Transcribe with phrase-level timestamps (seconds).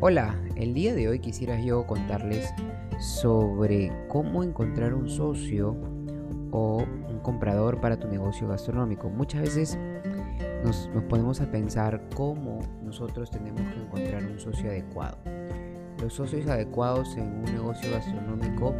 [0.00, 2.54] Hola, el día de hoy quisiera yo contarles
[3.00, 5.76] sobre cómo encontrar un socio
[6.52, 9.10] o un comprador para tu negocio gastronómico.
[9.10, 9.76] Muchas veces
[10.62, 15.18] nos, ponemos a pensar cómo nosotros tenemos que encontrar un socio adecuado.
[16.00, 18.76] Los socios adecuados en un negocio gastronómico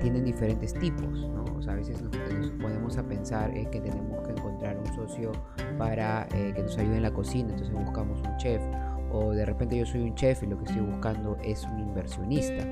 [0.00, 1.28] tienen diferentes tipos,
[1.68, 2.16] a veces nos,
[2.60, 5.32] ponemos a pensar que tenemos que encontrar un socio
[5.78, 8.62] para eh, que nos ayude en la cocina, entonces buscamos un chef
[9.12, 12.64] o de repente yo soy un chef y lo que estoy buscando es un inversionista.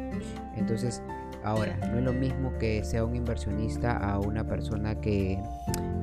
[0.56, 1.02] Entonces,
[1.44, 5.38] ahora, no es lo mismo que sea un inversionista a una persona que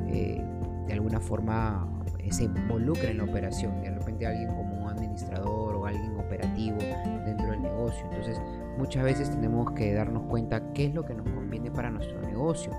[0.08, 0.42] eh,
[0.86, 1.88] de alguna forma
[2.20, 6.78] eh, se involucra en la operación, de repente alguien como un administrador o alguien operativo
[7.26, 8.06] dentro del negocio.
[8.06, 8.40] Entonces,
[8.78, 12.72] muchas veces tenemos que darnos cuenta qué es lo que nos conviene para nuestro negocio.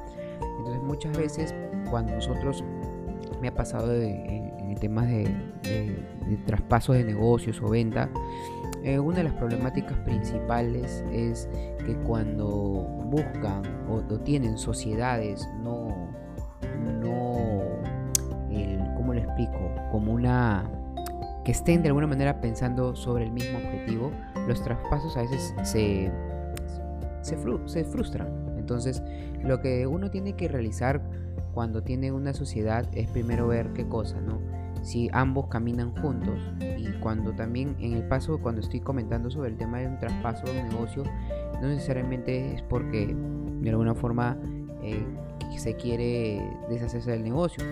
[0.58, 1.54] Entonces, muchas veces
[1.90, 2.64] cuando nosotros
[3.40, 5.28] me ha pasado en, temas de,
[6.46, 8.10] traspasos de negocios o venta,
[8.84, 11.48] eh, una de las problemáticas principales es
[11.84, 12.46] que cuando
[13.06, 16.10] buscan o, tienen sociedades, no,
[17.02, 17.60] no,
[18.50, 19.58] el, ¿cómo lo explico?
[19.90, 20.70] Como una,
[21.44, 24.12] que estén de alguna manera pensando sobre el mismo objetivo,
[24.46, 26.12] los traspasos a veces se,
[27.22, 28.28] se, se frustran.
[28.58, 29.02] Entonces,
[29.42, 31.00] lo que uno tiene que realizar
[31.54, 34.38] cuando tiene una sociedad es primero ver qué cosa, ¿no?
[34.82, 39.56] Si ambos caminan juntos y cuando también en el paso, cuando estoy comentando sobre el
[39.56, 41.02] tema de un traspaso de un negocio,
[41.60, 43.14] no necesariamente es porque
[43.60, 44.36] de alguna forma
[44.82, 45.04] eh,
[45.56, 47.64] se quiere deshacerse del negocio.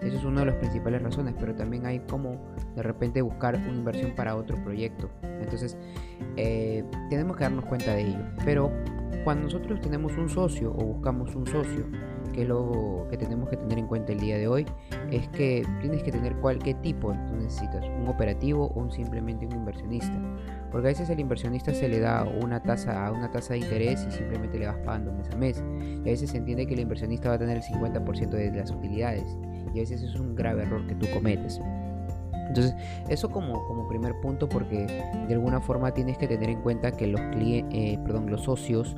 [0.00, 2.40] Eso es una de las principales razones, pero también hay como
[2.74, 5.10] de repente buscar una inversión para otro proyecto.
[5.22, 5.76] Entonces,
[6.36, 8.24] eh, tenemos que darnos cuenta de ello.
[8.44, 8.72] Pero
[9.24, 11.86] cuando nosotros tenemos un socio o buscamos un socio,
[12.32, 14.66] que lo que tenemos que tener en cuenta el día de hoy
[15.10, 19.52] es que tienes que tener cualquier tipo tú necesitas, un operativo o un simplemente un
[19.52, 20.14] inversionista.
[20.70, 24.06] Porque a veces el inversionista se le da una tasa a una tasa de interés
[24.08, 25.62] y simplemente le vas pagando mes a mes.
[25.80, 28.70] Y a veces se entiende que el inversionista va a tener el 50% de las
[28.70, 29.36] utilidades.
[29.74, 31.60] Y a veces es un grave error que tú cometes.
[32.52, 32.74] Entonces,
[33.08, 34.86] eso como, como primer punto, porque
[35.26, 38.94] de alguna forma tienes que tener en cuenta que los, eh, perdón, los socios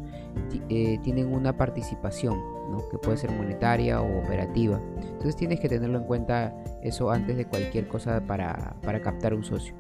[0.69, 2.37] eh, tienen una participación,
[2.69, 2.79] ¿no?
[2.91, 4.81] que puede ser monetaria o operativa.
[4.97, 9.45] Entonces tienes que tenerlo en cuenta eso antes de cualquier cosa para, para captar un
[9.45, 9.77] socio.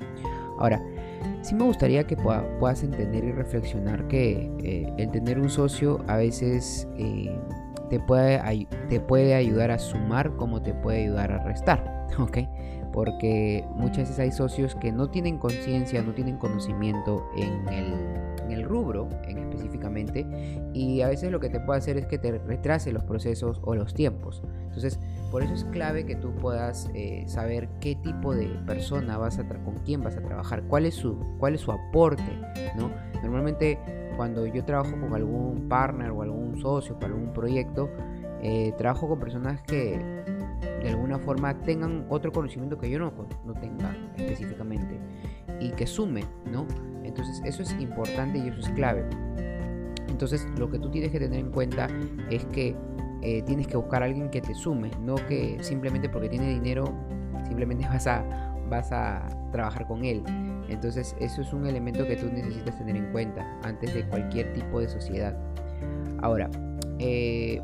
[0.56, 0.80] Ahora,
[1.42, 6.16] sí me gustaría que puedas entender y reflexionar que eh, el tener un socio a
[6.16, 6.86] veces
[7.90, 8.40] te, puede,
[8.88, 12.38] te puede ayudar a sumar como te puede ayudar a restar, ¿ok?
[12.94, 19.10] Porque muchas veces hay socios que no tienen conciencia, no tienen conocimiento en el, rubro
[19.26, 20.24] en específicamente
[20.72, 23.74] y a veces lo que te puede hacer es que te retrase los procesos o
[23.74, 24.42] los tiempos.
[24.66, 25.00] Entonces,
[25.32, 29.48] por eso es clave que tú puedas eh, saber qué tipo de persona vas a
[29.48, 32.22] con quién vas a trabajar, cuál es su, cuál es su aporte,
[32.76, 32.92] ¿no?
[33.22, 33.76] Normalmente
[34.16, 37.90] cuando yo trabajo con algún partner o algún socio para algún proyecto,
[38.40, 39.98] eh, trabajo con personas que
[40.84, 43.10] de alguna forma tengan otro conocimiento que yo no,
[43.46, 45.00] no tenga específicamente
[45.58, 46.66] y que sume, ¿no?
[47.02, 49.06] Entonces eso es importante y eso es clave.
[50.08, 51.88] Entonces lo que tú tienes que tener en cuenta
[52.30, 52.76] es que
[53.22, 56.84] eh, tienes que buscar a alguien que te sume, no que simplemente porque tiene dinero
[57.46, 58.22] simplemente vas a,
[58.68, 60.22] vas a trabajar con él.
[60.68, 64.80] Entonces eso es un elemento que tú necesitas tener en cuenta antes de cualquier tipo
[64.80, 65.34] de sociedad.
[66.20, 66.50] Ahora,
[66.98, 67.62] eh,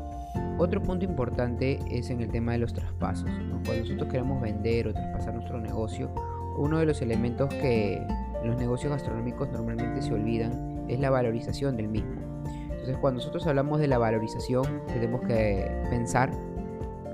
[0.61, 3.27] otro punto importante es en el tema de los traspasos.
[3.65, 6.13] Cuando nosotros queremos vender o traspasar nuestro negocio,
[6.55, 8.05] uno de los elementos que
[8.45, 12.21] los negocios gastronómicos normalmente se olvidan es la valorización del mismo.
[12.69, 16.31] Entonces, cuando nosotros hablamos de la valorización, tenemos que pensar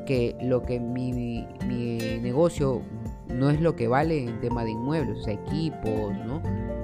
[0.06, 1.48] que lo que mi,
[2.22, 2.82] negocio
[3.30, 6.42] no es lo que vale en tema de inmuebles, o sea, equipos, ¿no?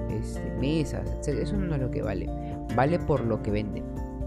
[0.08, 1.40] Este, mesas, etc.
[1.42, 2.26] Eso no es lo que vale.
[2.74, 3.82] Vale por lo que vende.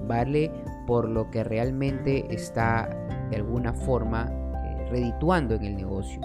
[0.08, 0.52] Vale
[0.88, 2.90] por lo que realmente está
[3.30, 4.32] de alguna forma
[4.66, 6.20] eh, redituando en el negocio.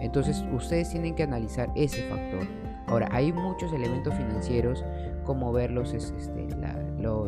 [0.00, 2.46] Entonces ustedes tienen que analizar ese factor.
[2.86, 4.84] Ahora, hay muchos elementos financieros
[5.24, 6.74] como verlos, este, la,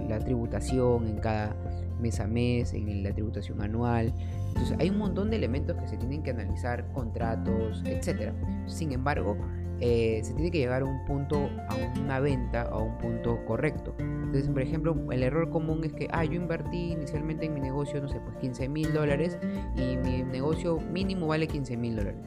[0.09, 1.57] la, tributación en cada
[1.99, 4.13] mes a mes, en la tributación anual.
[4.49, 8.33] Entonces hay un montón de elementos que se tienen que analizar, contratos, etc.
[8.67, 9.37] Sin embargo,
[9.81, 13.95] eh, se tiene que llegar a un punto, a una venta, a un punto correcto.
[13.99, 18.01] Entonces, por ejemplo, el error común es que, ah, yo invertí inicialmente en mi negocio,
[18.01, 19.39] no sé, pues 15 mil dólares
[19.77, 22.21] y mi negocio mínimo vale 15 mil dólares.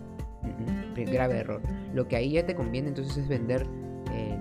[0.95, 1.61] Grave error.
[1.93, 3.65] Lo que ahí ya te conviene entonces es vender
[4.11, 4.37] eh,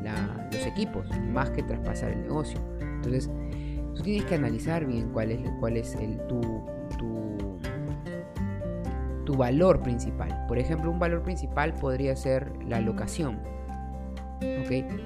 [0.52, 2.61] los equipos, más que traspasar el negocio.
[2.81, 3.31] Entonces,
[3.94, 6.62] tú tienes que analizar bien cuál es, cuál es el, tu, tu
[9.28, 10.46] tu valor principal.
[10.48, 13.40] Por ejemplo, un valor principal podría ser la locación.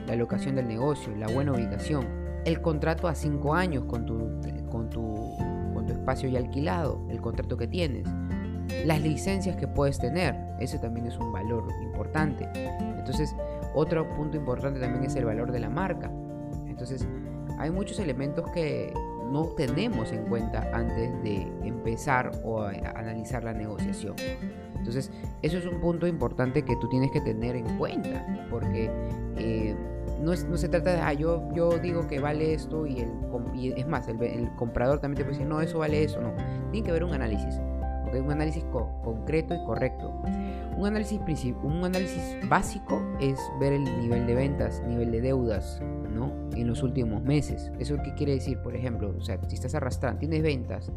[0.07, 2.07] la locación del negocio, la buena ubicación,
[2.45, 4.41] el contrato a cinco años con tu,
[4.71, 5.37] con tu,
[5.75, 8.07] con tu espacio ya alquilado, el contrato que tienes,
[8.87, 12.49] las licencias que puedes tener, ese también es un valor importante.
[12.97, 13.35] Entonces,
[13.75, 16.13] otro punto importante también es el valor de la marca.
[16.69, 17.09] Entonces,
[17.59, 18.95] hay muchos elementos que
[19.33, 24.15] no tenemos en cuenta antes de empezar o analizar la negociación.
[24.77, 28.91] Entonces, eso es un punto importante que tú tienes que tener en cuenta, porque
[29.37, 29.75] eh,
[30.21, 33.11] no, se trata de, ah, yo, yo digo que vale esto y, el,
[33.77, 36.33] es más, el, comprador también te puede decir, no, eso vale eso, no.
[36.71, 37.61] Tiene que haber un análisis,
[38.13, 40.13] un análisis concreto y correcto.
[40.77, 41.21] Un análisis,
[41.63, 45.81] un análisis básico es ver el nivel de ventas, nivel de deudas,
[46.15, 46.33] ¿no?
[46.55, 47.71] En los últimos meses.
[47.79, 48.59] ¿Eso qué quiere decir?
[48.59, 50.93] Por ejemplo, o sea, si estás arrastrando, tienes ventas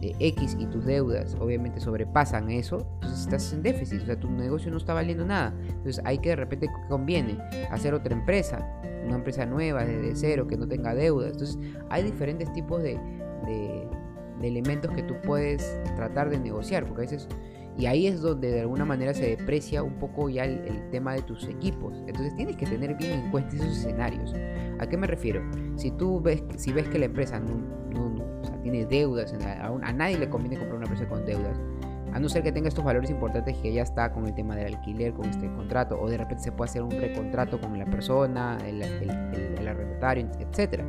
[0.00, 4.30] de X y tus deudas obviamente sobrepasan eso, entonces estás en déficit, o sea, tu
[4.30, 5.54] negocio no está valiendo nada.
[5.68, 7.38] Entonces hay que de repente conviene
[7.70, 11.32] hacer otra empresa, una empresa nueva desde cero que no tenga deudas.
[11.32, 11.58] Entonces
[11.90, 12.98] hay diferentes tipos de,
[13.46, 17.28] de elementos que tú puedes tratar de negociar, porque a veces
[17.76, 21.22] y ahí es donde de alguna manera se deprecia un poco ya el, tema de
[21.22, 21.96] tus equipos.
[22.06, 24.32] Entonces tienes que tener bien en cuenta esos escenarios.
[24.78, 25.42] ¿A qué me refiero?
[25.76, 27.84] Si tú ves, si ves que la empresa no,
[28.62, 31.58] tiene deudas, a, nadie le conviene comprar una empresa con deudas.
[32.12, 34.76] A no ser que tenga estos valores importantes que ya está con el tema del
[34.76, 38.56] alquiler, con este contrato, o de repente se puede hacer un recontrato con la persona,
[38.64, 40.84] el, el arrendatario, etc.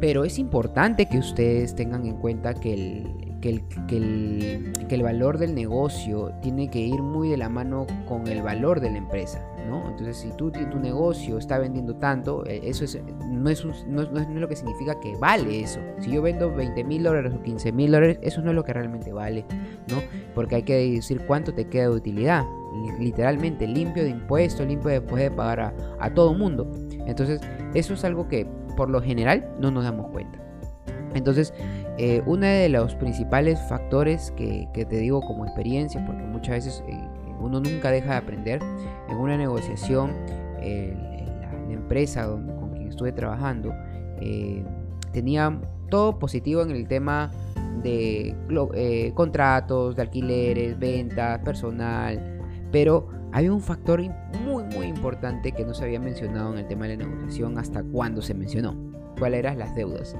[0.00, 5.38] Pero es importante que ustedes tengan en cuenta que el, que el, que, el, valor
[5.38, 9.44] del negocio tiene que ir muy de la mano con el valor de la empresa,
[9.68, 9.88] ¿no?
[9.88, 14.28] Entonces, si tú, tu negocio está vendiendo tanto, eh, eso es, no, es no, es
[14.28, 15.80] lo que significa que vale eso.
[16.00, 18.72] Si yo vendo 20 mil dólares o 15 mil dólares, eso no es lo que
[18.72, 19.44] realmente vale,
[19.88, 19.96] ¿no?
[20.34, 22.44] Porque hay que decir cuánto te queda de utilidad,
[22.98, 26.70] literalmente, limpio de impuestos, limpio después de pagar a todo mundo.
[27.06, 27.40] Entonces,
[27.74, 28.46] eso es algo que
[28.76, 30.38] por lo general no nos damos cuenta.
[31.14, 31.52] Entonces,
[32.02, 36.98] eh, uno de los principales factores que, te digo como experiencia, porque muchas veces eh,
[37.38, 38.62] uno nunca deja de aprender,
[39.10, 40.12] en una negociación,
[40.62, 43.72] la, empresa con quien estuve trabajando
[44.20, 44.64] eh,
[45.12, 45.60] tenía
[45.90, 47.30] todo positivo en el tema
[47.82, 52.40] de contratos, de alquileres, ventas, personal,
[52.72, 54.00] pero había un factor
[54.42, 57.82] muy muy importante que no se había mencionado en el tema de la negociación hasta
[57.82, 58.74] cuando se mencionó,
[59.18, 60.16] cuáles eran las deudas.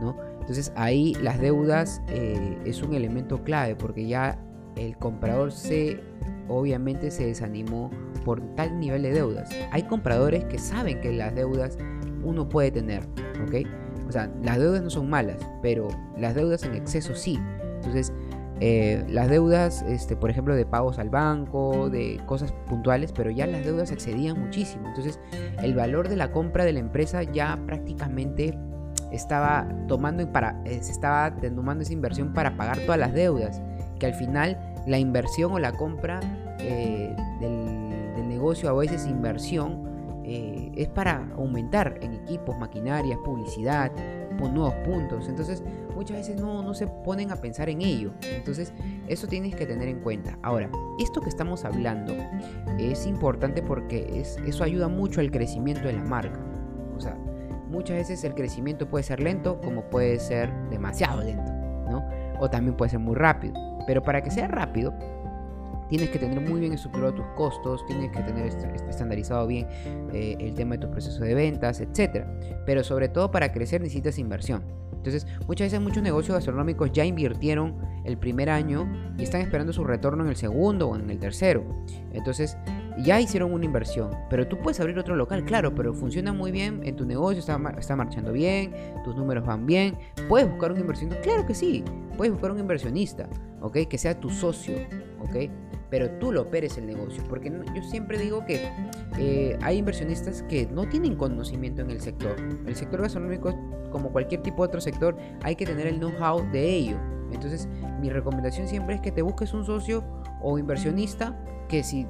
[0.00, 0.29] ¿no?
[0.50, 4.36] Entonces ahí las deudas eh, es un elemento clave porque ya
[4.74, 6.00] el comprador se
[6.48, 7.88] obviamente se desanimó
[8.24, 9.48] por tal nivel de deudas.
[9.70, 11.78] Hay compradores que saben que las deudas
[12.24, 13.04] uno puede tener,
[13.46, 13.64] ¿ok?
[14.08, 15.86] O sea, las deudas no son malas, pero
[16.18, 17.38] las deudas en exceso sí.
[17.76, 18.12] Entonces,
[18.58, 23.46] eh, las deudas, este, por ejemplo, de pagos al banco, de cosas puntuales, pero ya
[23.46, 24.88] las deudas excedían muchísimo.
[24.88, 25.20] Entonces,
[25.62, 28.58] el valor de la compra de la empresa ya prácticamente
[29.12, 33.60] estaba tomando para, eh, se estaba tomando esa inversión para pagar todas las deudas,
[33.98, 36.20] que al final la inversión o la compra
[36.58, 37.90] eh, del,
[38.28, 43.92] negocio, a veces inversión, eh, es para aumentar en equipos, maquinarias, publicidad,
[44.48, 45.28] nuevos puntos.
[45.28, 45.62] Entonces,
[45.94, 48.12] muchas veces no, no se ponen a pensar en ello.
[48.34, 48.72] Entonces,
[49.08, 50.38] eso tienes que tener en cuenta.
[50.42, 52.14] Ahora, esto que estamos hablando
[52.78, 56.40] es importante porque es, eso ayuda mucho al crecimiento de la marca.
[56.96, 57.16] O sea,
[57.70, 61.52] muchas veces el crecimiento puede ser lento como puede ser demasiado lento,
[61.88, 62.04] ¿no?
[62.40, 63.54] O también puede ser muy rápido.
[63.86, 64.92] Pero para que sea rápido,
[65.88, 69.66] tienes que tener muy bien estructurado tus costos, tienes que tener estandarizado bien
[70.12, 72.24] eh, el tema de tu proceso de ventas, etc.
[72.66, 74.62] Pero sobre todo para crecer necesitas inversión.
[74.92, 78.86] Entonces, muchas veces muchos negocios gastronómicos ya invirtieron el primer año
[79.16, 81.64] y están esperando su retorno en el segundo o en el tercero.
[82.12, 82.58] Entonces,
[82.98, 86.80] ya hicieron una inversión, pero tú puedes abrir otro local, claro, pero funciona muy bien
[86.84, 89.96] en tu negocio, está, está marchando bien, tus números van bien.
[90.28, 91.20] ¿Puedes buscar un inversionista?
[91.22, 91.84] Claro que sí,
[92.16, 93.28] puedes buscar un inversionista,
[93.60, 93.78] ¿ok?
[93.88, 94.76] Que sea tu socio,
[95.20, 95.50] ¿ok?
[95.90, 97.22] pero tú lo operes el negocio.
[97.28, 98.70] Porque yo siempre digo que
[99.18, 102.36] eh, hay inversionistas que no tienen conocimiento en el sector.
[102.66, 103.54] El sector gastronómico,
[103.90, 106.96] como cualquier tipo de otro sector, hay que tener el know-how de ello.
[107.32, 107.68] Entonces,
[108.00, 110.02] mi recomendación siempre es que te busques un socio
[110.42, 111.36] o inversionista,
[111.68, 112.06] que si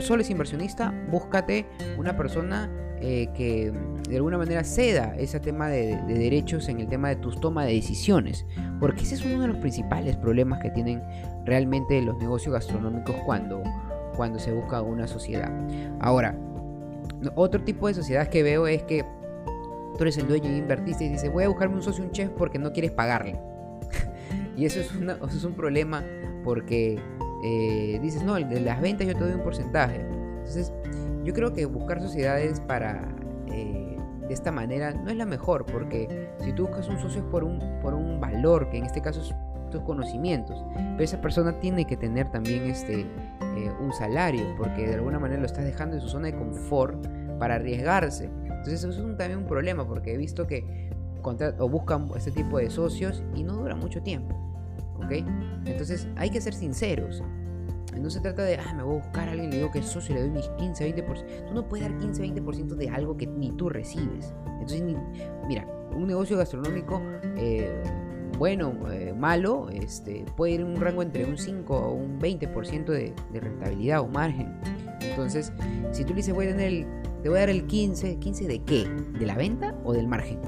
[0.00, 3.72] solo es inversionista, búscate una persona eh, que
[4.08, 7.74] de alguna manera ceda ese tema de, derechos en el tema de tus tomas de
[7.74, 8.46] decisiones,
[8.80, 11.02] porque ese es uno de los principales problemas que tienen
[11.44, 13.62] realmente los negocios gastronómicos cuando,
[14.16, 15.52] cuando se busca una sociedad.
[16.00, 16.36] Ahora,
[17.34, 19.04] otro tipo de sociedad que veo es que
[19.96, 22.30] tú eres el dueño y invertiste y dices, voy a buscarme un socio, un chef
[22.30, 23.38] porque no quieres pagarle.
[24.56, 26.02] y eso es, eso es un problema
[26.42, 26.98] porque
[27.46, 30.00] eh, dices, no, de las ventas yo te doy un porcentaje.
[30.00, 30.72] Entonces,
[31.24, 33.14] yo creo que buscar sociedades para
[33.48, 37.26] eh, de esta manera no es la mejor, porque si tú buscas un socio es
[37.26, 39.34] por un, por un valor, que en este caso es
[39.70, 44.94] tus conocimientos, pero esa persona tiene que tener también este, eh, un salario, porque de
[44.94, 47.06] alguna manera lo estás dejando en su zona de confort
[47.38, 48.30] para arriesgarse.
[48.44, 50.90] Entonces eso es también un problema, porque he visto que
[51.58, 54.53] o buscan este tipo de socios y no dura mucho tiempo.
[54.96, 55.12] ¿Ok?
[55.66, 57.22] Entonces hay que ser sinceros.
[58.00, 59.86] No se trata de, ah, me voy a buscar a alguien, le digo que es
[59.86, 61.46] socio, le doy mis 15, 20%.
[61.48, 64.34] Tú no puedes dar 15, 20% de algo que ni tú recibes.
[64.46, 64.82] Entonces,
[65.46, 67.00] mira, un negocio gastronómico,
[67.36, 67.82] eh,
[68.36, 72.84] bueno, eh, malo, este, puede ir en un rango entre un 5 o un 20%
[72.86, 74.58] de, de rentabilidad o margen.
[75.00, 75.52] Entonces,
[75.92, 76.86] si tú le dices, voy a tener el,
[77.22, 78.88] te voy a dar el 15, ¿15 de qué?
[79.18, 80.40] ¿De la venta o del margen?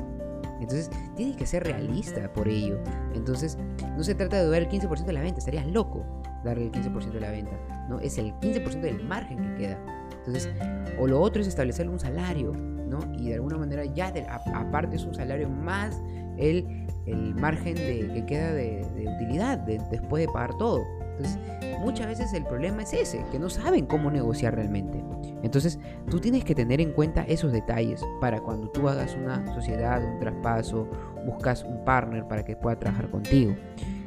[0.66, 2.80] Entonces, tienes que ser realista por ello.
[3.14, 3.56] Entonces,
[3.96, 6.04] no se trata de dar el 15% de la venta, estarías loco
[6.42, 7.52] darle el 15% de la venta,
[7.88, 8.00] ¿no?
[8.00, 9.78] Es el 15% del margen que queda.
[10.18, 10.50] Entonces,
[10.99, 12.99] o lo otro es establecer un salario, ¿no?
[13.16, 14.12] Y de alguna manera ya
[14.54, 16.00] aparte es un salario más
[16.37, 18.85] el, el margen de, que queda de,
[19.16, 20.85] utilidad después de pagar todo.
[21.16, 21.38] Entonces,
[21.80, 25.02] muchas veces el problema es ese, que no saben cómo negociar realmente.
[25.43, 25.78] Entonces,
[26.11, 30.19] tú tienes que tener en cuenta esos detalles para cuando tú hagas una sociedad, un
[30.19, 30.88] traspaso,
[31.25, 33.55] buscas un partner para que pueda trabajar contigo.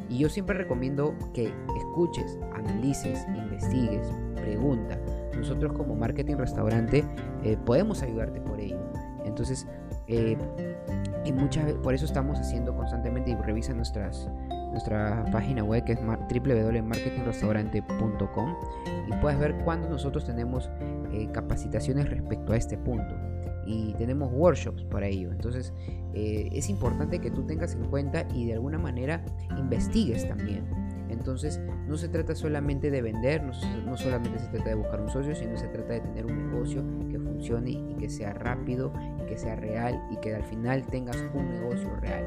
[0.10, 5.00] Y yo siempre recomiendo que escuches, analices, investigues, pregunta.
[5.38, 7.06] Nosotros como marketing restaurante
[7.44, 8.80] eh, podemos ayudarte por ello.
[9.24, 9.68] Entonces,
[10.08, 10.36] eh,
[11.24, 14.28] y muchas por eso estamos haciendo constantemente y revisa nuestras
[14.72, 18.56] nuestra página web que es www.marketingrestaurante.com
[19.08, 20.70] y puedes ver cuándo nosotros tenemos
[21.20, 23.16] eh, capacitaciones respecto a este punto
[23.66, 25.32] y tenemos workshops para ello.
[25.32, 25.74] Entonces
[26.14, 29.24] eh, es importante que tú tengas en cuenta y de alguna manera
[29.58, 30.66] investigues también.
[31.10, 33.52] Entonces no se trata solamente de vender, no,
[33.86, 36.84] no, solamente se trata de buscar un socio, sino se trata de tener un negocio
[37.10, 41.18] que funcione y que sea rápido y que sea real y que al final tengas
[41.34, 42.26] un negocio real.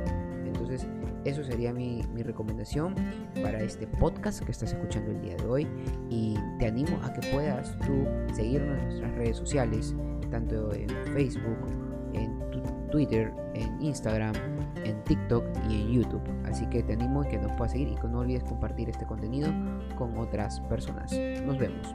[0.52, 0.86] Entonces,
[1.24, 2.94] eso sería mi, recomendación
[3.42, 5.68] para este podcast que estás escuchando el día de hoy.
[6.10, 9.94] Y te animo a que puedas tú seguirnos en nuestras redes sociales,
[10.30, 11.58] tanto en Facebook,
[12.12, 12.38] en
[12.90, 14.34] Twitter, en Instagram,
[14.84, 16.22] en TikTok y en YouTube.
[16.44, 19.06] Así que te animo a que nos puedas seguir y que no olvides compartir este
[19.06, 19.50] contenido
[19.96, 21.12] con otras personas.
[21.44, 21.94] Nos vemos.